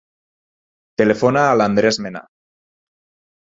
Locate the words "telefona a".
1.03-1.53